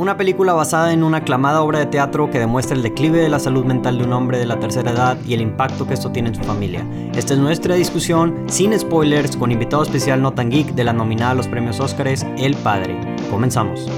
[0.00, 3.38] una película basada en una aclamada obra de teatro que demuestra el declive de la
[3.38, 6.30] salud mental de un hombre de la tercera edad y el impacto que esto tiene
[6.30, 6.86] en su familia.
[7.14, 11.32] Esta es nuestra discusión, sin spoilers, con invitado especial No Tan Geek de la nominada
[11.32, 12.98] a los premios Óscares, El Padre.
[13.30, 13.90] Comenzamos.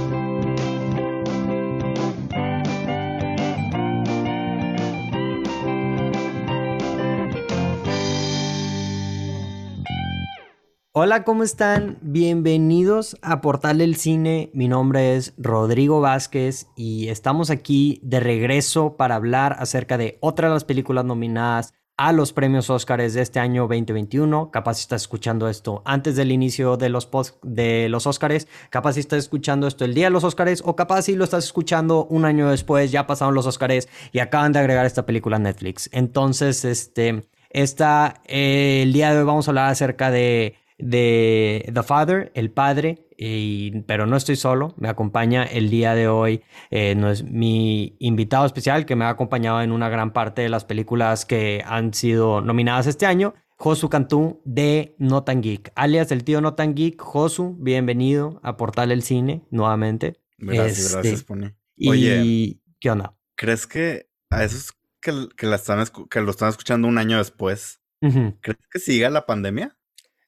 [10.94, 11.96] Hola, ¿cómo están?
[12.02, 14.50] Bienvenidos a Portal del Cine.
[14.52, 20.48] Mi nombre es Rodrigo Vázquez y estamos aquí de regreso para hablar acerca de otra
[20.48, 24.50] de las películas nominadas a los premios Óscares de este año 2021.
[24.50, 27.08] Capaz si estás escuchando esto antes del inicio de los,
[27.42, 31.02] de los Óscares, capaz si estás escuchando esto el día de los Óscares o capaz
[31.02, 34.84] si lo estás escuchando un año después, ya pasaron los Óscares y acaban de agregar
[34.84, 35.88] esta película a Netflix.
[35.90, 41.82] Entonces, este, esta, eh, el día de hoy vamos a hablar acerca de de The
[41.84, 43.06] Father, el padre,
[43.86, 48.44] pero no estoy solo, me acompaña el día de hoy, eh, no es mi invitado
[48.44, 52.40] especial que me ha acompañado en una gran parte de las películas que han sido
[52.40, 57.00] nominadas este año, Josu Cantú de Notan Geek, alias el tío Notan Geek.
[57.00, 60.20] Josu, bienvenido a Portal El Cine nuevamente.
[60.36, 61.54] Gracias, gracias, este, Pone.
[61.86, 63.14] Oye, ¿qué onda?
[63.36, 67.80] ¿Crees que a esos que, que, la están, que lo están escuchando un año después,
[68.00, 69.76] ¿crees que siga la pandemia?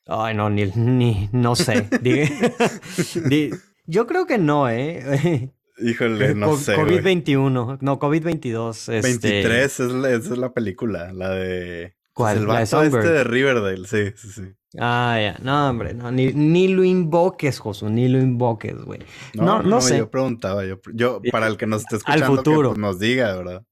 [0.06, 1.88] Ay, no, ni, ni no sé.
[3.86, 5.50] yo creo que no, ¿eh?
[5.78, 6.76] Híjole, no sé.
[6.76, 8.92] COVID-21, no, COVID-22.
[8.92, 9.00] Este...
[9.00, 11.96] 23 es la, es la película, la de.
[12.12, 12.38] ¿Cuál?
[12.38, 14.42] El vato este de Riverdale, sí, sí, sí.
[14.78, 15.38] Ah, ya.
[15.42, 16.12] No, hombre, no.
[16.12, 17.88] Ni, ni lo invoques, Josu.
[17.88, 19.00] Ni lo invoques, güey.
[19.34, 19.98] No, no, sé.
[19.98, 20.64] Yo preguntaba.
[20.64, 22.70] Yo, yo, para el que nos esté escuchando, Al futuro.
[22.70, 23.64] Que, pues, nos diga, ¿verdad?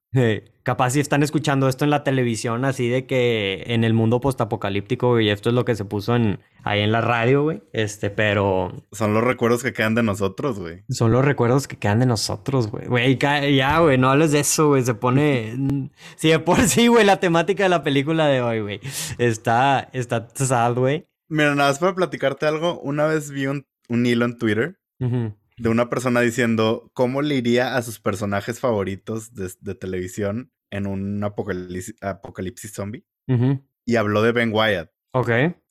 [0.63, 5.19] Capaz si están escuchando esto en la televisión, así de que en el mundo postapocalíptico,
[5.19, 7.61] y esto es lo que se puso en, ahí en la radio, güey.
[7.73, 8.71] Este, pero.
[8.91, 10.83] Son los recuerdos que quedan de nosotros, güey.
[10.89, 12.87] Son los recuerdos que quedan de nosotros, güey.
[12.87, 14.83] Güey, ya, güey, no hables de eso, güey.
[14.83, 15.55] Se pone.
[16.15, 18.79] sí, de por sí, güey, la temática de la película de hoy, güey.
[19.17, 21.07] Está, está sad, güey.
[21.27, 22.79] Mira, nada más para platicarte algo.
[22.81, 24.77] Una vez vi un, un hilo en Twitter
[25.63, 31.23] de una persona diciendo cómo le iría a sus personajes favoritos de, televisión en un
[31.23, 33.05] apocalipsis, zombie.
[33.85, 34.91] Y habló de Ben Wyatt.
[35.13, 35.29] Ok.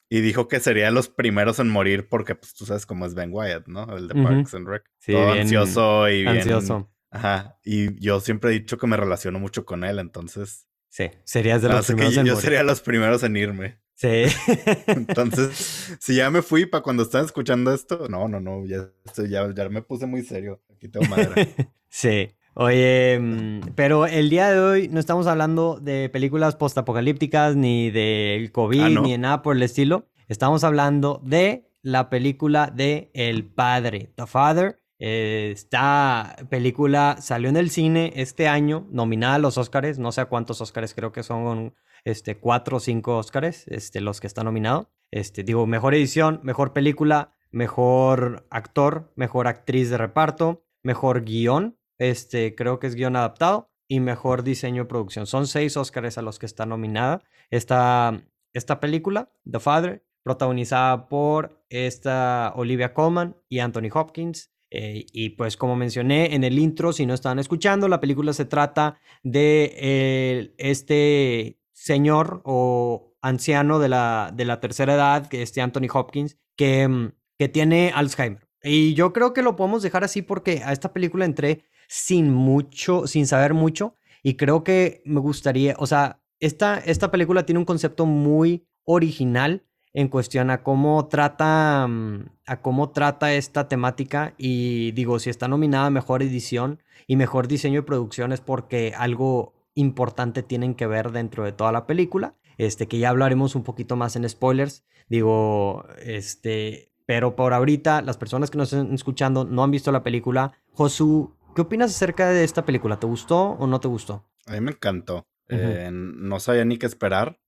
[0.09, 3.29] Y dijo que sería los primeros en morir porque, pues, tú sabes cómo es Ben
[3.33, 3.95] Wyatt, ¿no?
[3.95, 4.85] El de Parks and Rec.
[4.99, 6.39] Sí, Todo ansioso y bien...
[6.39, 6.91] Ansioso.
[7.11, 7.59] Ajá.
[7.63, 10.69] Y yo siempre he dicho que me relaciono mucho con él, entonces...
[10.89, 13.82] Sí, serías de los primeros en Yo sería los primeros en irme.
[14.03, 14.25] Sí.
[14.89, 19.55] Entonces, si ya me fui para cuando están escuchando esto, no, no, no, ya, ya,
[19.55, 20.61] ya me puse muy serio.
[20.75, 21.55] Aquí tengo madre.
[21.89, 22.31] sí.
[22.55, 28.51] Oye, mm, pero el día de hoy no estamos hablando de películas postapocalípticas, ni del
[28.51, 30.09] COVID, ah, ni de nada por el estilo.
[30.29, 34.81] Estamos hablando de la película de El Padre, The Father.
[34.99, 40.27] esta película salió en el cine este año, nominada a los Oscars, no sé a
[40.27, 41.73] cuántos Oscars, creo que son
[42.05, 44.89] este, cuatro o cinco Oscars, este, los que están nominados.
[45.11, 52.55] Este, digo, mejor edición, mejor película, mejor actor, mejor actriz de reparto, mejor guion, este,
[52.55, 55.27] creo que es guion adaptado, y mejor diseño de producción.
[55.27, 58.25] Son seis Oscars a los que está nominada esta,
[58.55, 64.51] esta película, The Father, protagonizada por esta Olivia Colman y Anthony Hopkins.
[64.71, 68.47] Eh, y pues como mencioné en el intro, si no estaban escuchando, la película se
[68.47, 75.57] trata de eh, este señor o anciano de la, de la tercera edad, que es
[75.59, 78.49] Anthony Hopkins, que, mm, que tiene Alzheimer.
[78.63, 83.07] Y yo creo que lo podemos dejar así porque a esta película entré sin mucho,
[83.07, 83.95] sin saber mucho.
[84.23, 89.65] Y creo que me gustaría, o sea, esta, esta película tiene un concepto muy original
[89.95, 95.49] en cuestión a cómo trata mm, a cómo trata esta temática y digo si está
[95.49, 100.87] nominada a mejor edición y mejor diseño de producción es porque algo importante tienen que
[100.87, 102.37] ver dentro de toda la película.
[102.59, 104.85] Este, que ya hablaremos un poquito más en spoilers.
[105.09, 110.03] Digo, este, pero por ahorita, las personas que nos están escuchando no han visto la
[110.03, 110.53] película.
[110.73, 112.99] Josu, ¿qué opinas acerca de esta película?
[112.99, 114.25] ¿Te gustó o no te gustó?
[114.47, 115.27] A mí me encantó.
[115.49, 117.39] Eh, no sabía ni qué esperar.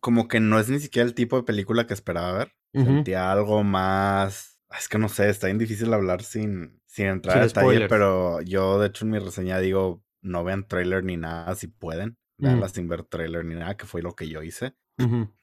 [0.00, 2.52] Como que no es ni siquiera el tipo de película que esperaba ver.
[2.72, 4.60] Sentía algo más.
[4.78, 8.78] Es que no sé, está bien difícil hablar sin, sin entrar en detalle, pero yo,
[8.78, 12.18] de hecho, en mi reseña digo, no vean trailer ni nada si pueden.
[12.38, 14.74] Veanla sin ver trailer ni nada, que fue lo que yo hice.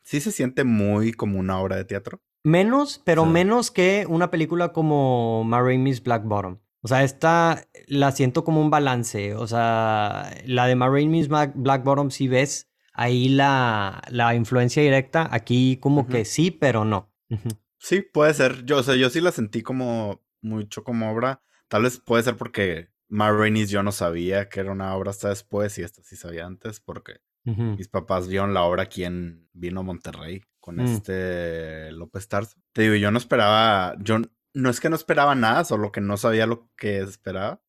[0.03, 2.21] Sí se siente muy como una obra de teatro.
[2.43, 6.59] Menos, pero menos que una película como Miss Black Bottom.
[6.81, 9.35] O sea, esta la siento como un balance.
[9.35, 15.77] O sea, la de Miss Black Bottom, si ves ahí la, la influencia directa, aquí
[15.77, 17.11] como que sí, pero no.
[17.77, 18.65] Sí, puede ser.
[18.65, 22.37] Yo, o sea, yo sí la sentí como mucho como obra Tal vez puede ser
[22.37, 26.45] porque Ma yo no sabía que era una obra hasta después y esta sí sabía
[26.45, 30.79] antes porque mis papás vieron la obra aquí en Vino Monterrey con mm.
[30.79, 32.57] este López Tarso.
[32.73, 34.17] Te digo, yo no esperaba, yo
[34.55, 37.61] no es que no esperaba nada, solo que no sabía lo que esperaba.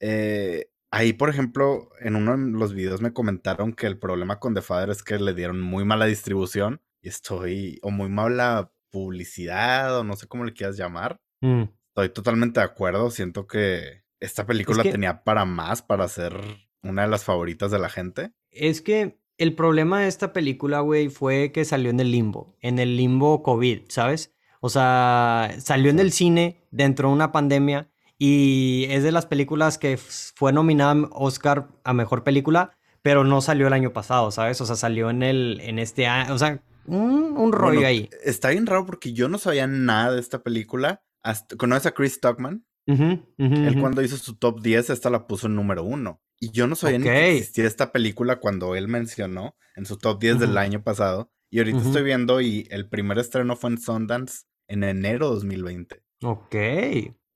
[0.00, 4.54] eh, Ahí, por ejemplo, en uno de los videos me comentaron que el problema con
[4.54, 9.98] The Father es que le dieron muy mala distribución y estoy, o muy mala publicidad,
[9.98, 11.20] o no sé cómo le quieras llamar.
[11.42, 11.64] Mm.
[11.88, 13.10] Estoy totalmente de acuerdo.
[13.10, 16.40] Siento que esta película tenía para más, para ser
[16.82, 18.32] una de las favoritas de la gente.
[18.50, 22.78] Es que el problema de esta película, güey, fue que salió en el limbo, en
[22.78, 24.34] el limbo COVID, ¿sabes?
[24.60, 27.88] O sea, salió en el cine dentro de una pandemia
[28.18, 33.68] y es de las películas que fue nominada Oscar a Mejor Película, pero no salió
[33.68, 34.60] el año pasado, ¿sabes?
[34.60, 38.08] O sea, salió en, el, en este año, o sea, un, rollo ahí.
[38.24, 41.02] Está bien raro porque yo no sabía nada de esta película.
[41.22, 42.64] Hasta, ¿Conoces a Chris Stockman?
[42.88, 46.22] Él cuando hizo su top 10, esta la puso en número uno.
[46.40, 50.20] Y yo no sabía ni que existía esta película cuando él mencionó en su top
[50.20, 51.30] 10 del año pasado.
[51.50, 56.02] Y ahorita estoy viendo y el primer estreno fue en Sundance en enero 2020.
[56.22, 56.54] Ok.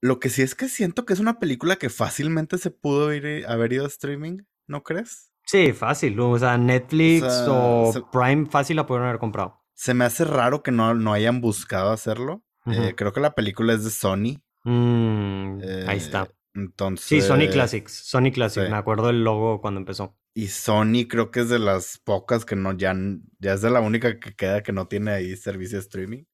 [0.01, 3.25] Lo que sí es que siento que es una película que fácilmente se pudo ir,
[3.25, 5.33] eh, haber ido a streaming, ¿no crees?
[5.47, 6.19] Sí, fácil.
[6.21, 9.61] O sea, Netflix o, Prime fácil la pudieron haber comprado.
[9.75, 12.45] Se me hace raro que no, no hayan buscado hacerlo.
[12.67, 14.43] Eh, creo que la película es de Sony.
[14.65, 16.25] Mm, ahí está.
[16.25, 17.07] Eh, entonces.
[17.07, 17.93] Sí, Sony Classics.
[17.93, 18.69] Sony Classics.
[18.69, 20.17] Me acuerdo del logo cuando empezó.
[20.35, 22.95] Y Sony creo que es de las pocas que no, ya,
[23.39, 26.25] ya es de la única que queda que no tiene ahí servicio de streaming.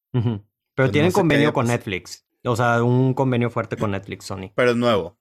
[0.74, 2.24] Pero tienen convenio con Netflix.
[2.44, 4.52] O sea, un convenio fuerte con Netflix, Sony.
[4.54, 5.18] Pero es nuevo.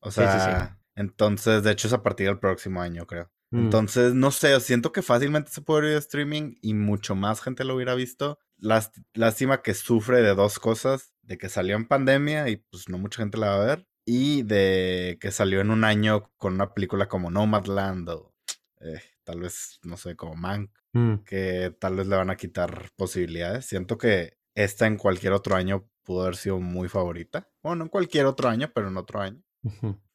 [0.00, 3.30] O sea, entonces, de hecho es a partir del próximo año, creo.
[3.50, 3.58] Mm.
[3.58, 7.64] Entonces, no sé, siento que fácilmente se puede ir a streaming y mucho más gente
[7.64, 8.38] lo hubiera visto.
[8.58, 13.22] Lástima que sufre de dos cosas, de que salió en pandemia y pues no mucha
[13.22, 17.08] gente la va a ver, y de que salió en un año con una película
[17.08, 18.34] como Nomadland o
[18.80, 21.16] eh, tal vez, no sé, como Mank, mm.
[21.26, 23.66] que tal vez le van a quitar posibilidades.
[23.66, 27.50] Siento que esta en cualquier otro año pudo haber sido muy favorita.
[27.62, 29.42] Bueno, en cualquier otro año, pero en otro año.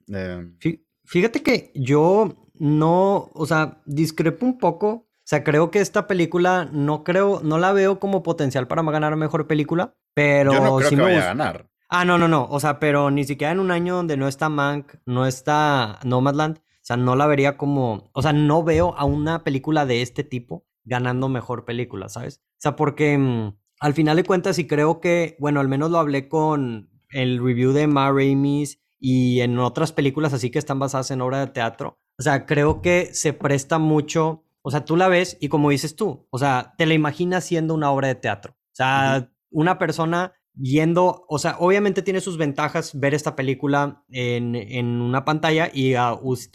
[0.07, 0.57] Em,
[1.05, 4.89] fíjate que yo no, o sea, discrepo un poco.
[4.89, 9.15] O sea, creo que esta película no creo, no la veo como potencial para ganar
[9.15, 11.69] mejor película, pero yo no creo que vaya a ganar.
[11.89, 12.47] Ah, no, no, no.
[12.49, 16.57] O sea, pero ni siquiera en un año donde no está Mank, no está Nomadland.
[16.57, 18.09] O sea, no la vería como.
[18.13, 22.41] O sea, no veo a una película de este tipo ganando mejor película, ¿sabes?
[22.43, 23.17] O sea, porque.
[23.17, 27.43] Mm, al final de cuentas, y creo que, bueno, al menos lo hablé con el
[27.43, 31.47] review de Ma Rainey's y en otras películas así que están basadas en obra de
[31.47, 31.99] teatro.
[32.17, 35.97] O sea, creo que se presta mucho, o sea, tú la ves y como dices
[35.97, 38.53] tú, o sea, te la imaginas siendo una obra de teatro.
[38.53, 44.55] O sea, una persona yendo, o sea, obviamente tiene sus ventajas ver esta película en,
[44.55, 45.95] en una pantalla y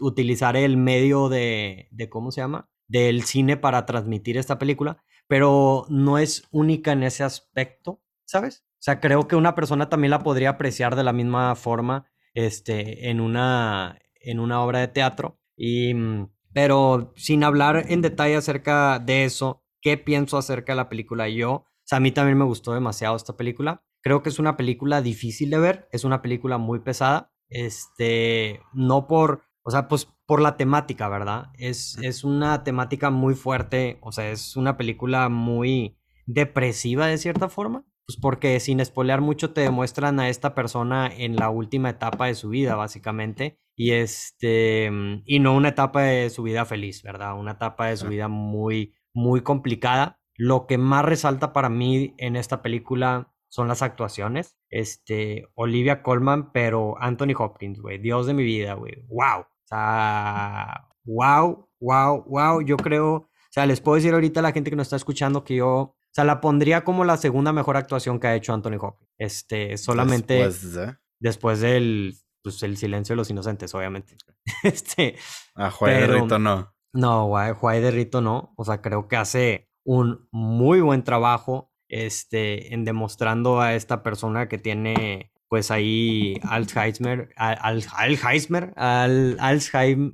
[0.01, 2.69] utilizar el medio de, de, ¿cómo se llama?
[2.87, 8.65] Del cine para transmitir esta película pero no es única en ese aspecto, ¿sabes?
[8.73, 13.11] O sea, creo que una persona también la podría apreciar de la misma forma este,
[13.11, 15.39] en, una, en una obra de teatro.
[15.55, 20.89] Y, mm, pero sin hablar en detalle acerca de eso, ¿qué pienso acerca de la
[20.89, 21.67] película yo?
[21.89, 23.83] O sea, a mí también me gustó demasiado esta película.
[24.03, 27.33] Creo que es una película difícil de ver, es una película muy pesada.
[27.49, 31.47] Este, no por, o sea, pues por la temática, ¿verdad?
[31.55, 35.97] Es, es una temática muy fuerte, o sea, es una película muy
[36.27, 37.87] depresiva de cierta forma.
[38.07, 42.35] Pues porque sin espolear mucho te demuestran a esta persona en la última etapa de
[42.35, 43.59] su vida, básicamente.
[43.77, 44.91] Y este,
[45.25, 47.39] y no una etapa de su vida feliz, ¿verdad?
[47.39, 50.19] Una etapa de su vida muy, muy complicada.
[50.39, 54.57] Lo que más resalta para mí en esta película son las actuaciones.
[54.71, 57.99] Este, Olivia Colman, pero Anthony Hopkins, güey.
[57.99, 59.05] Dios de mi vida, güey.
[59.09, 59.41] ¡Wow!
[59.41, 62.61] O sea, wow, wow, wow.
[62.63, 65.43] Yo creo, o sea, les puedo decir ahorita a la gente que nos está escuchando
[65.43, 68.79] que yo, o sea, la pondría como la segunda mejor actuación que ha hecho Anthony
[68.81, 69.11] Hopkins.
[69.19, 70.97] Este, solamente después, de...
[71.19, 72.15] después del,
[72.45, 74.17] pues, el silencio de los inocentes, obviamente.
[74.63, 75.17] este.
[75.57, 76.73] A Juay de Rito no.
[76.93, 77.29] No,
[77.59, 78.55] Juay de Rito no.
[78.57, 84.47] O sea, creo que hace un muy buen trabajo este, en demostrando a esta persona
[84.47, 90.13] que tiene pues ahí Alzheimer, al, Alzheimer, al, Alzheimer,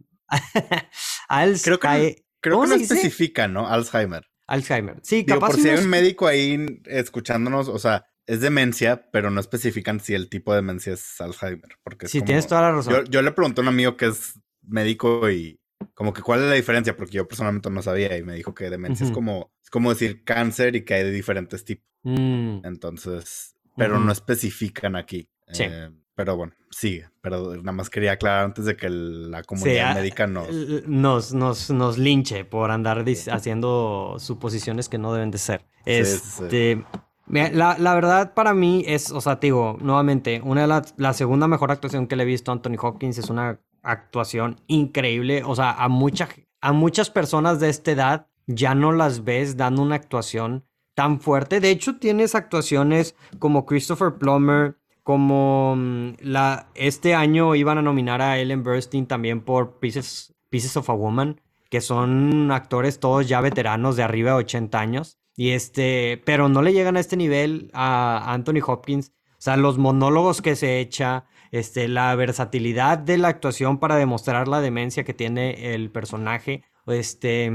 [1.65, 3.67] creo que, creo que no especifica, ¿no?
[3.69, 4.25] Alzheimer.
[4.47, 5.01] Alzheimer.
[5.03, 5.49] Sí, Digo, capaz.
[5.49, 10.15] Por si hay un médico ahí escuchándonos, o sea, es demencia, pero no especifican si
[10.15, 11.79] el tipo de demencia es Alzheimer.
[11.83, 13.07] Porque sí, tienes toda la razón.
[13.11, 15.61] Yo, le pregunté a un amigo que es médico y
[15.95, 18.71] como que cuál es la diferencia, porque yo personalmente no sabía y me dijo que
[18.71, 21.87] demencia es como es como decir cáncer y que hay de diferentes tipos.
[22.03, 22.61] Mm.
[22.65, 25.29] Entonces, pero no especifican aquí.
[25.53, 25.65] Sí.
[25.67, 27.09] Eh, pero bueno, sigue.
[27.21, 30.49] Pero nada más quería aclarar antes de que la comunidad ah, médica nos...
[30.87, 31.71] Nos, nos...
[31.71, 35.65] nos, linche por andar haciendo suposiciones que no deben de ser.
[35.85, 36.85] este...
[37.27, 41.15] La, la, verdad para mí es, o sea, te digo, nuevamente, una de las, la
[41.15, 45.43] segunda mejor actuación que le he visto a Anthony Hopkins es una actuación increíble.
[45.45, 49.97] O sea, a, a muchas personas de esta edad ya no las ves dando una
[49.97, 50.65] actuación
[50.95, 51.61] tan fuerte.
[51.61, 58.23] De hecho, tienes actuaciones como Christopher Plummer, como mm, la, este año iban a nominar
[58.23, 63.41] a Ellen Burstyn también por Pieces, Pieces of a Woman, que son actores todos ya
[63.41, 65.19] veteranos de arriba de 80 años.
[65.37, 69.13] Y este, pero no le llegan a este nivel a Anthony Hopkins.
[69.45, 74.63] Sea, los monólogos que se echa, este, la versatilidad de la actuación para demostrar la
[74.63, 77.53] demencia que tiene el personaje, este,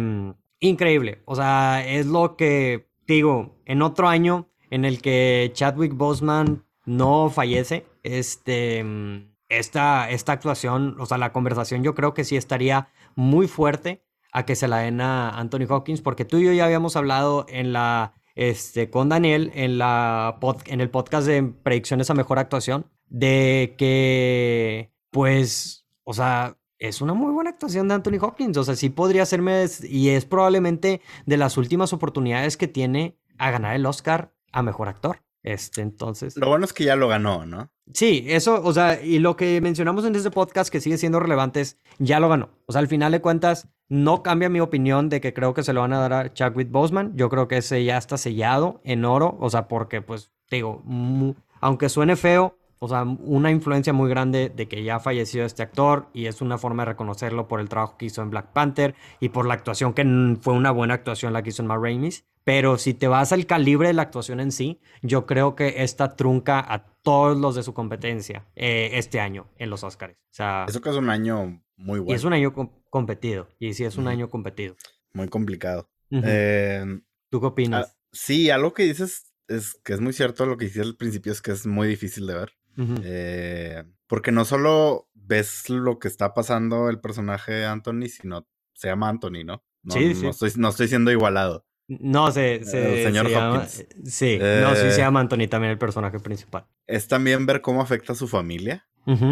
[0.60, 1.24] increíble.
[1.25, 7.31] O sea, es lo que digo, en otro año en el que Chadwick Boseman no
[7.31, 8.86] fallece, este,
[9.48, 14.46] esta, esta actuación, o sea, la conversación yo creo que sí estaría muy fuerte a
[14.46, 17.74] que se la den a Anthony Hawkins, porque tú y yo ya habíamos hablado en
[17.74, 23.75] la, este, con Daniel en, la en el podcast de predicciones a mejor actuación, de
[23.77, 28.55] que, pues, o sea, es una muy buena actuación de Anthony Hopkins.
[28.55, 33.51] O sea, sí podría serme, y es probablemente de las últimas oportunidades que tiene a
[33.51, 35.22] ganar el Oscar a mejor actor.
[35.43, 36.36] Este, entonces.
[36.38, 37.69] Lo bueno es que ya lo ganó, ¿no?
[37.93, 41.62] Sí, eso, o sea, y lo que mencionamos en este podcast que sigue siendo relevante
[41.62, 42.50] es, ya lo ganó.
[42.65, 45.74] O sea, al final de cuentas, no cambia mi opinión de que creo que se
[45.74, 47.15] lo van a dar a Chadwick Boseman.
[47.15, 50.84] Yo creo que ese ya está sellado en oro, o sea, porque, pues, digo,
[51.62, 56.08] aunque suene feo, o sea, una influencia muy grande de que ya falleció este actor
[56.13, 59.29] y es una forma de reconocerlo por el trabajo que hizo en Black Panther y
[59.29, 61.77] por la actuación que fue una buena actuación la que hizo en Ma
[62.50, 66.15] Pero si te vas al calibre de la actuación en sí, yo creo que esta
[66.15, 70.15] trunca a todos los de su competencia eh, este año en los Oscars.
[70.15, 72.12] O sea, Eso que es un año muy bueno.
[72.12, 72.51] Y es un año
[72.89, 73.50] competido.
[73.60, 74.75] Y sí, es un año competido.
[75.13, 75.91] Muy complicado.
[76.10, 77.86] Em, ¿Tú qué opinas?
[77.88, 81.32] Ah, sí, algo que dices es que es muy cierto lo que dijiste al principio,
[81.32, 82.53] es que es muy difícil de ver.
[83.03, 89.08] Eh, porque no solo ves lo que está pasando el personaje Anthony, sino se llama
[89.08, 89.63] Anthony, ¿no?
[89.84, 90.24] No, sí, sí.
[90.58, 91.68] no, estoy, siendo igualado.
[91.89, 93.86] No, se, se, señor Hopkins.
[94.05, 96.67] sí, no, sí se eh, llama Anthony también el personaje principal.
[96.88, 98.86] Es también ver cómo afecta a su familia.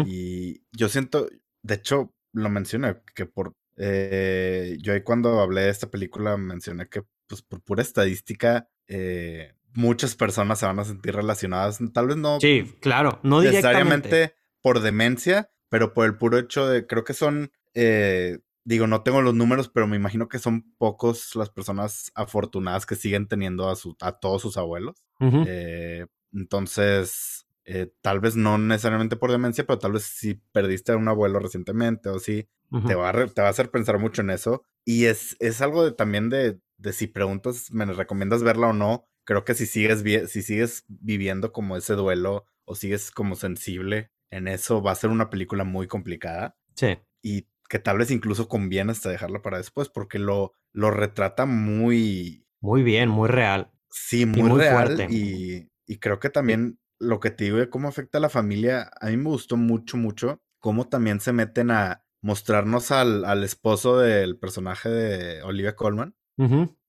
[0.06, 1.28] Y yo siento,
[1.62, 3.54] de hecho, lo mencioné, que por...
[3.76, 9.54] Eh, yo ahí cuando hablé de esta película mencioné que pues por pura estadística eh,
[9.74, 12.40] muchas personas se van a sentir relacionadas, tal vez no.
[12.40, 17.52] Sí, claro, no necesariamente por demencia, pero por el puro hecho de, creo que son,
[17.74, 18.38] eh,
[18.68, 22.96] digo, no tengo los números, pero me imagino que son pocos las personas afortunadas que
[22.96, 25.02] siguen teniendo a, su, a todos sus abuelos.
[25.20, 30.98] Eh, entonces, eh, tal vez no necesariamente por demencia, pero tal vez si perdiste a
[30.98, 32.46] un abuelo recientemente o si
[32.86, 34.62] te, va a te va a hacer pensar mucho en eso.
[34.84, 39.08] Y es, es algo de, también de, de si preguntas, me recomiendas verla o no,
[39.24, 44.46] creo que si sigues, si sigues viviendo como ese duelo o sigues como sensible en
[44.46, 46.58] eso, va a ser una película muy complicada.
[46.74, 46.98] Sí.
[47.22, 52.46] Y que tal vez incluso conviene hasta dejarla para después, porque lo, lo retrata muy...
[52.60, 53.70] Muy bien, muy real.
[53.90, 54.86] Sí, muy, real.
[54.86, 55.06] Fuerte.
[55.10, 58.90] Y, y, creo que también lo que te digo de cómo afecta a la familia,
[59.00, 63.98] a mí me gustó mucho, mucho, cómo también se meten a mostrarnos al, al esposo
[63.98, 66.14] del personaje de Olivia Colman.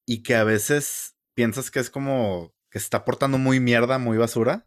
[0.06, 4.64] Y que a veces piensas que es como que está portando muy mierda, muy basura.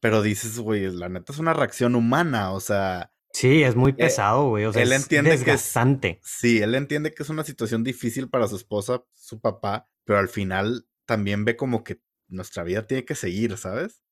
[0.00, 3.12] Pero dices, güey, la neta es una reacción humana, o sea.
[3.32, 4.64] Sí, es muy eh, pesado, güey.
[4.64, 5.62] O sea, él entiende que es,
[6.22, 10.28] Sí, él entiende que es una situación difícil para su esposa, su papá, pero al
[10.28, 14.02] final también ve como que nuestra vida tiene que seguir, ¿sabes?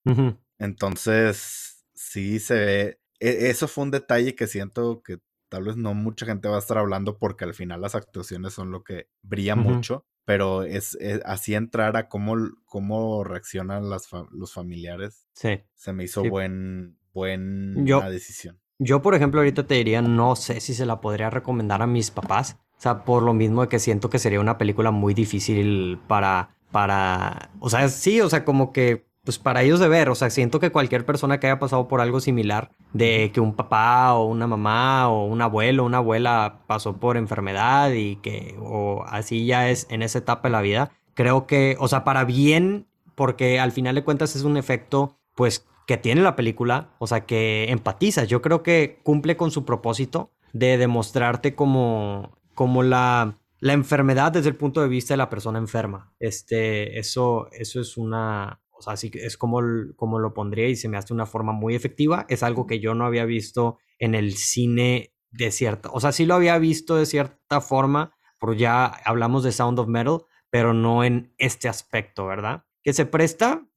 [0.59, 3.01] Entonces, sí se ve.
[3.21, 6.61] E, eso fue un detalle que siento que tal vez no mucha gente va a
[6.61, 11.55] estar hablando porque al final las actuaciones son lo que brilla mucho pero es, así
[11.55, 15.27] entrar a cómo, cómo reaccionan las los familiares.
[15.33, 15.63] Sí.
[15.73, 18.61] Se me hizo buen, buena decisión.
[18.79, 22.11] Yo, por ejemplo, ahorita te diría, no sé si se la podría recomendar a mis
[22.11, 22.59] papás.
[22.79, 26.51] O sea, por lo mismo de que siento que sería una película muy difícil para,
[26.71, 30.31] para, o sea, sí, o sea, como que pues para ellos de ver, o sea,
[30.31, 34.25] siento que cualquier persona que haya pasado por algo similar, de que un papá o
[34.25, 39.69] una mamá o un abuelo una abuela pasó por enfermedad y que, o así ya
[39.69, 43.71] es en esa etapa de la vida, creo que, o sea, para bien, porque al
[43.71, 48.29] final de cuentas es un efecto, pues, que tiene la película, o sea, que empatizas,
[48.29, 54.51] yo creo que cumple con su propósito de demostrarte como, como la, la enfermedad desde
[54.51, 56.13] el punto de vista de la persona enferma.
[56.21, 59.61] Este, eso, eso es una, O sea, así es como,
[59.97, 62.27] como lo pondría y se me hace una forma muy efectiva.
[62.29, 66.27] Es algo que yo no había visto en el cine de cierta, o sea, sí
[66.27, 70.19] lo había visto de cierta forma, pero ya hablamos de Sound of Metal,
[70.51, 72.65] pero no en este aspecto, ¿verdad?
[72.83, 73.68] Que se presta,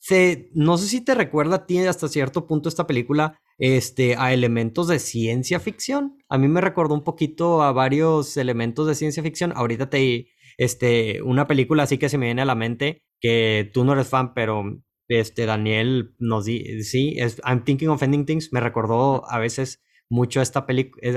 [0.00, 4.88] se, no sé si te recuerda, tiene hasta cierto punto esta película, este, a elementos
[4.88, 6.16] de ciencia ficción.
[6.30, 9.52] A mí me recordó un poquito a varios elementos de ciencia ficción.
[9.54, 13.84] Ahorita te, este, una película así que se me viene a la mente, que tú
[13.84, 14.64] no eres fan, pero
[15.08, 19.82] este, Daniel nos di, sí, es I'm Thinking of Ending Things, me recordó a veces
[20.08, 20.64] mucho a esta,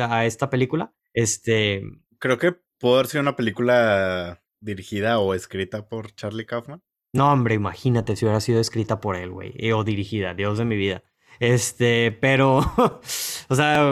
[0.09, 0.93] a esta película.
[1.13, 1.83] Este...
[2.19, 6.81] Creo que pudo haber sido una película dirigida o escrita por Charlie Kaufman.
[7.13, 10.65] No, hombre, imagínate si hubiera sido escrita por él, güey, eh, o dirigida, Dios de
[10.65, 11.03] mi vida.
[11.39, 12.58] Este, pero,
[13.50, 13.86] o sea,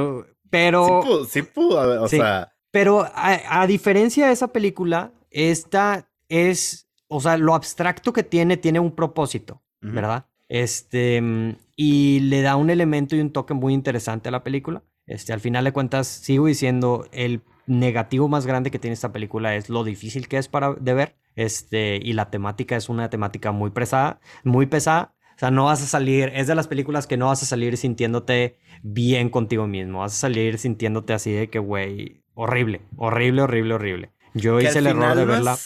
[0.50, 1.26] pero...
[1.30, 2.52] Sí pudo, o sea...
[2.72, 8.80] Pero a, diferencia de esa película, esta es, o sea, lo abstracto que tiene, tiene
[8.80, 10.28] un propósito, ¿verdad?
[10.48, 11.22] Este,
[11.76, 14.84] y le da un elemento y un toque muy interesante a la película.
[15.06, 19.56] Este, al final de cuentas, sigo diciendo, el negativo más grande que tiene esta película
[19.56, 21.16] es lo difícil que es para de ver.
[21.36, 25.14] Este, y la temática es una temática muy pesada, muy pesada.
[25.36, 27.76] O sea, no vas a salir, es de las películas que no vas a salir
[27.78, 30.00] sintiéndote bien contigo mismo.
[30.00, 34.12] Vas a salir sintiéndote así de que, güey, horrible, horrible, horrible, horrible.
[34.34, 35.58] Yo hice el error de verla.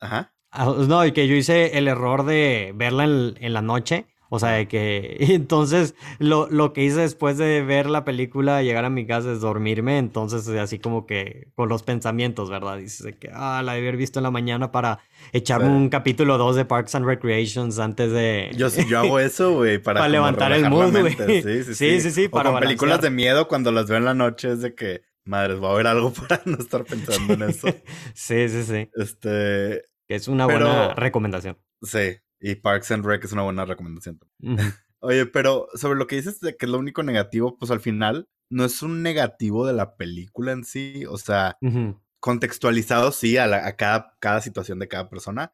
[0.00, 0.32] Ajá.
[0.50, 4.50] Ah, no, y que yo hice el error de verla en la noche o sea,
[4.50, 9.06] de que entonces lo, lo, que hice después de ver la película, llegar a mi
[9.06, 12.78] casa es dormirme, entonces así como que con los pensamientos, ¿verdad?
[12.78, 15.00] Dices que, ah, la debí haber visto en la mañana para
[15.32, 18.50] echarme un capítulo 2 de Parks and Recreations antes de...
[18.56, 21.16] Yo, yo hago eso, güey, para, levantar el mood, güey.
[21.26, 22.00] Sí, sí, sí.
[22.00, 24.74] sí, sí, para con películas de miedo, cuando las veo en la noche es de
[24.74, 27.68] que, madres, va a haber algo para no estar pensando en eso.
[28.14, 28.90] sí, sí, sí.
[28.94, 29.82] Este...
[30.08, 31.58] Es una buena recomendación.
[31.82, 34.20] Sí, y Parks and Rec es una buena recomendación.
[35.00, 38.28] Oye, pero sobre lo que dices de que es lo único negativo, pues al final
[38.48, 41.58] no es un negativo de la película en sí, o sea,
[42.20, 45.52] contextualizado sí a, cada, cada, situación de cada persona,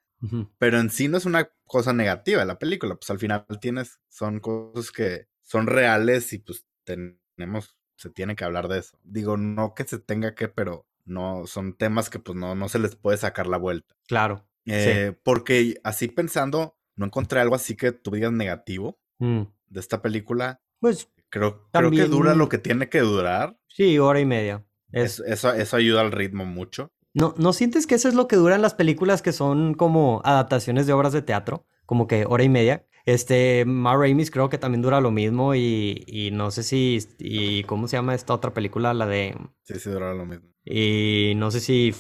[0.58, 4.00] pero en sí no es una cosa negativa de la película, pues al final tienes,
[4.08, 8.98] son cosas que son reales y pues tenemos, se tiene que hablar de eso.
[9.02, 12.78] Digo, no que se tenga que, pero no, son temas que pues no, no se
[12.78, 13.94] les puede sacar la vuelta.
[14.06, 14.46] Claro.
[14.66, 19.42] Eh, porque así pensando, no encontré algo así que tú digas negativo mm.
[19.68, 20.60] de esta película.
[20.78, 23.58] Pues creo, creo que dura lo que tiene que durar.
[23.68, 24.64] Sí, hora y media.
[24.92, 26.92] eso, eso ayuda al ritmo mucho.
[27.14, 30.86] ¿No, ¿No sientes que eso es lo que duran las películas que son como adaptaciones
[30.86, 31.66] de obras de teatro?
[31.84, 32.86] Como que hora y media.
[33.04, 37.64] Este, Ma Ramis creo que también dura lo mismo y, y no sé si, y
[37.64, 38.94] ¿cómo se llama esta otra película?
[38.94, 39.36] La de...
[39.62, 40.48] Sí, sí, dura lo mismo.
[40.64, 41.92] Y no sé si,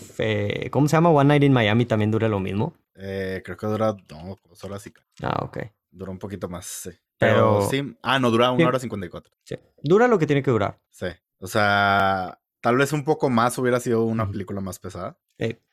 [0.70, 1.10] ¿cómo se llama?
[1.10, 2.76] One Night in Miami también dura lo mismo.
[2.94, 4.92] Eh, creo que dura no, dos horas y...
[5.22, 5.58] Ah, ok.
[5.90, 6.90] Dura un poquito más, sí.
[7.18, 7.96] Pero, sí.
[8.02, 9.34] Ah, no, dura una hora cincuenta y cuatro.
[9.44, 9.56] Sí.
[9.82, 10.80] Dura lo que tiene que durar.
[10.90, 11.06] Sí.
[11.38, 15.18] O sea, tal vez un poco más hubiera sido una película más pesada.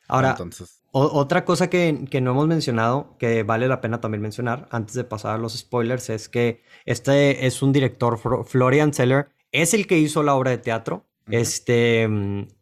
[0.10, 0.82] Ahora, Entonces...
[0.92, 5.04] otra cosa que, que, no hemos mencionado, que vale la pena también mencionar antes de
[5.06, 9.98] pasar a los spoilers, es que este es un director, Florian Zeller, es el que
[9.98, 11.06] hizo la obra de teatro.
[11.28, 12.10] Este,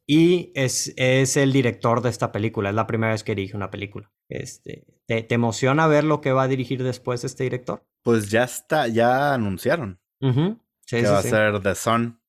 [0.05, 2.69] y es, es el director de esta película.
[2.69, 4.11] Es la primera vez que dirige una película.
[4.29, 7.85] Este, ¿te, emociona ver lo que va a dirigir después este director?
[8.03, 9.99] Pues ya está, ya anunciaron.
[10.19, 12.19] que va a ser The Son.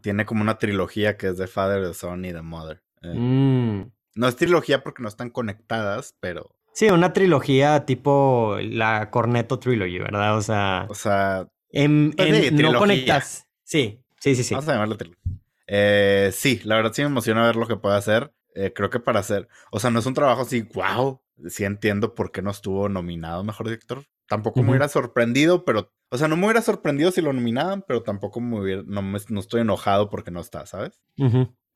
[0.00, 2.82] Tiene como una trilogía que es The Father, The Son y The Mother.
[3.02, 3.92] Eh, mm.
[4.16, 6.56] No es trilogía porque no están conectadas, pero.
[6.72, 10.36] Sí, una trilogía tipo la Corneto Trilogy, ¿verdad?
[10.36, 10.86] O sea.
[10.88, 11.48] O sea.
[11.70, 13.46] En, pues no conectas.
[13.62, 14.54] Sí, sí, sí, sí.
[14.54, 15.22] Vamos a llamarlo trilogía.
[15.66, 18.32] Eh, sí, la verdad sí me emociona ver lo que puede hacer.
[18.54, 22.14] Eh, creo que para hacer, o sea, no es un trabajo así, wow, sí entiendo
[22.14, 24.06] por qué no estuvo nominado mejor director.
[24.28, 28.02] Tampoco me hubiera sorprendido, pero, o sea, no me hubiera sorprendido si lo nominaban, pero
[28.02, 31.00] tampoco me hubiera, no, me, no estoy enojado porque no está, ¿sabes?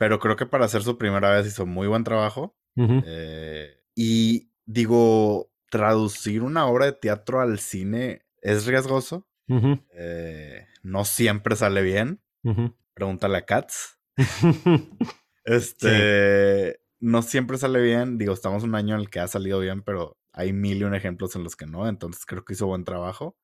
[0.01, 2.57] Pero creo que para hacer su primera vez hizo muy buen trabajo.
[2.75, 9.29] Eh, y digo, traducir una obra de teatro al cine es riesgoso.
[10.83, 12.23] no siempre sale bien.
[12.95, 13.99] Pregúntale a Katz.
[15.45, 16.81] este.
[16.99, 18.17] No siempre sale bien.
[18.17, 20.95] Digo, estamos un año en el que ha salido bien, pero hay mil y un
[20.95, 21.87] ejemplos en los que no.
[21.87, 23.37] Entonces creo que hizo buen trabajo.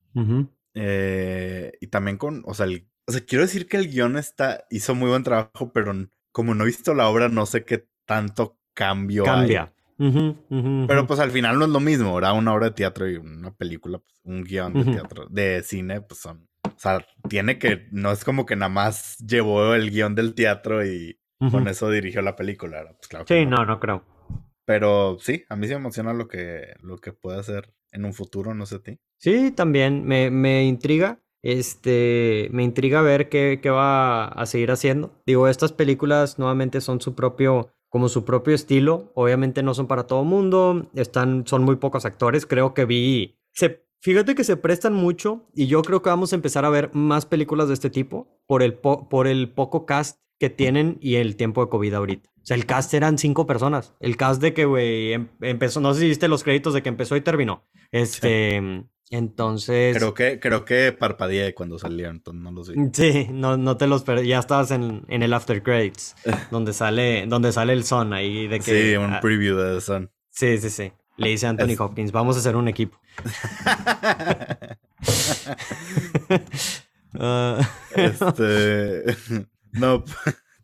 [0.73, 2.45] Eh, y también con.
[2.47, 2.67] O sea,
[3.07, 5.93] o sea, quiero decir que el guion está, hizo muy buen trabajo, pero
[6.37, 9.73] como no he visto la obra, no sé qué tanto cambio Cambia.
[9.97, 13.55] Pero pues al final no es lo mismo, era una obra de teatro y una
[13.55, 18.13] película, pues, un guion de teatro, de cine, pues son o sea, tiene que, no
[18.13, 21.19] es como que nada más llevó el guion del teatro y
[21.51, 22.85] con eso dirigió la película.
[22.85, 23.65] Pues claro sí, no.
[23.65, 24.05] no, creo.
[24.67, 28.13] Pero sí, a mí sí me emociona lo que, lo que puede hacer en un
[28.13, 29.01] futuro, no sé a ti.
[29.17, 31.19] Sí, también me, me intriga.
[31.43, 35.13] Este, me intriga ver qué, qué, va a seguir haciendo.
[35.27, 39.13] Digo, estas películas nuevamente son su propio, como su propio estilo.
[39.15, 42.47] Obviamente no son para todo mundo, están, son muy pocos actores.
[42.47, 46.37] Creo que vi, se, fíjate que se prestan mucho y yo creo que vamos a
[46.37, 50.51] empezar a ver más películas de este tipo por el, por el poco cast que
[50.51, 52.31] tienen y el tiempo de COVID ahorita.
[52.37, 53.95] O sea, el cast eran cinco personas.
[53.99, 56.89] El cast de que, güey, em, empezó, no sé si viste los créditos de que
[56.89, 57.65] empezó y terminó.
[57.91, 59.97] Este, entonces.
[59.97, 62.77] Creo que, creo que parpadeé cuando salieron, entonces no los vi.
[62.93, 64.29] Sí, no, no te los perdí.
[64.29, 66.17] Ya estabas en, en, el After Credits,
[66.51, 68.93] donde sale, donde sale el Son ahí de que.
[68.93, 70.11] Sí, un preview de Son.
[70.31, 70.93] Sí, sí, sí.
[71.17, 73.01] Le dice a Anthony Hopkins, vamos a hacer un equipo.
[77.15, 77.63] uh,
[77.95, 79.17] este.
[79.73, 80.05] no,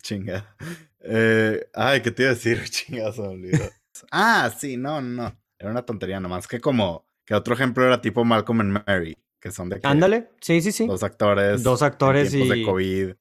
[0.02, 0.55] chinga.
[1.00, 2.62] Eh, ay, ¿qué te iba a decir?
[2.68, 3.64] Chinga, se me olvidó.
[4.11, 5.35] Ah, sí, no, no.
[5.59, 6.46] Era una tontería nomás.
[6.46, 9.81] Que como que otro ejemplo era tipo Malcolm and Mary, que son de...
[9.85, 10.87] Ándale, sí, sí, sí.
[10.87, 11.62] Dos actores.
[11.62, 12.47] Dos actores y...
[12.47, 13.14] de COVID.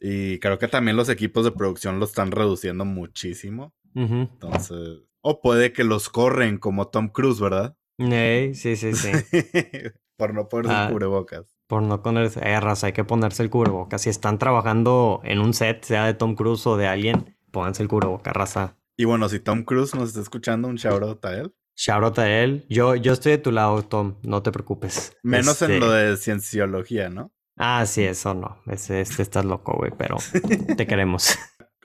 [0.00, 3.76] Y creo que también los equipos de producción lo están reduciendo muchísimo.
[3.94, 5.04] Entonces...
[5.20, 7.76] O puede que los corren como Tom Cruise, ¿verdad?
[7.96, 9.12] sí, sí, sí.
[10.16, 11.56] por no ponerse ah, cubrebocas.
[11.68, 12.40] Por no ponerse...
[12.40, 14.02] Eh, hay que ponerse el cubrebocas.
[14.02, 17.88] Si están trabajando en un set, sea de Tom Cruise o de alguien, pónganse el
[17.88, 18.76] cubrebocas, raza.
[18.96, 21.54] Y bueno, si Tom Cruise nos está escuchando, un shout out a él.
[21.76, 22.66] Shout a él.
[22.68, 24.16] Yo, yo estoy de tu lado, Tom.
[24.22, 25.16] No te preocupes.
[25.22, 27.32] Menos en lo este de cienciología, ¿no?
[27.56, 28.60] Ah, sí, eso no.
[28.66, 30.16] Este, estás loco, güey, pero
[30.76, 31.38] te queremos.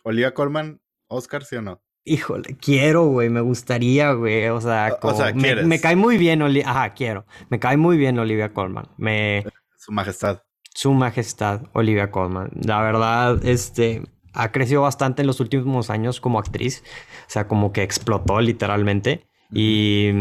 [0.04, 1.82] Olivia Colman, Oscar, ¿sí o no?
[2.06, 4.47] Híjole, quiero, güey, me gustaría, güey.
[4.47, 4.97] O sea,
[5.36, 6.69] me, cae muy bien, Olivia.
[6.69, 7.26] Ajá, quiero.
[7.50, 8.88] Me cae muy bien Olivia Colman.
[8.97, 9.45] Me...
[9.76, 10.41] Su majestad.
[10.73, 12.52] Su majestad, Olivia Colman.
[12.63, 16.82] La verdad, este, ha crecido bastante en los últimos años como actriz.
[17.28, 19.26] O sea, como que explotó literalmente.
[19.51, 20.12] Y,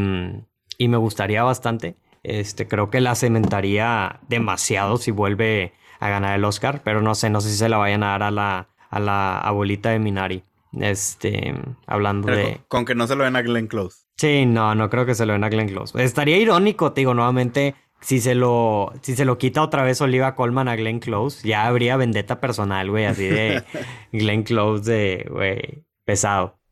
[0.79, 1.97] y, me gustaría bastante.
[2.23, 7.31] Este, creo que la cementaría demasiado si vuelve a ganar el Oscar, pero no sé,
[7.31, 10.43] no sé si se la vayan a dar a la, a la abuelita de Minari.
[10.81, 11.55] Este,
[11.87, 12.61] hablando de.
[12.69, 14.07] Con, que no se lo den a Glenn Close.
[14.17, 16.03] Sí, no, no creo que se lo den a Glenn Close.
[16.03, 20.35] Estaría irónico, te digo, nuevamente, si se lo, si se lo quita otra vez Oliva
[20.35, 23.63] Colman a Glenn Close, ya habría vendetta personal, güey, así de
[24.13, 26.59] Glenn Close de, güey, pesado.